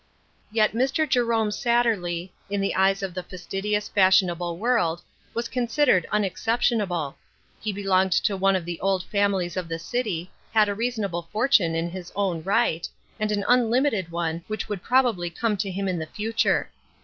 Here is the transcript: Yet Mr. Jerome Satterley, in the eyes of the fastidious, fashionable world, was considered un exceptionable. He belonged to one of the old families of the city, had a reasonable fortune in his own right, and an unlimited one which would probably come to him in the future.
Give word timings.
Yet 0.51 0.71
Mr. 0.71 1.07
Jerome 1.07 1.51
Satterley, 1.51 2.31
in 2.49 2.59
the 2.59 2.73
eyes 2.73 3.03
of 3.03 3.13
the 3.13 3.21
fastidious, 3.21 3.87
fashionable 3.87 4.57
world, 4.57 5.03
was 5.35 5.47
considered 5.47 6.07
un 6.11 6.23
exceptionable. 6.23 7.15
He 7.59 7.71
belonged 7.71 8.13
to 8.13 8.35
one 8.35 8.55
of 8.55 8.65
the 8.65 8.79
old 8.79 9.03
families 9.03 9.55
of 9.55 9.67
the 9.67 9.77
city, 9.77 10.31
had 10.55 10.67
a 10.67 10.73
reasonable 10.73 11.29
fortune 11.31 11.75
in 11.75 11.91
his 11.91 12.11
own 12.15 12.41
right, 12.41 12.89
and 13.19 13.31
an 13.31 13.45
unlimited 13.47 14.09
one 14.11 14.43
which 14.47 14.67
would 14.67 14.81
probably 14.81 15.29
come 15.29 15.55
to 15.57 15.69
him 15.69 15.87
in 15.87 15.99
the 15.99 16.07
future. 16.07 16.71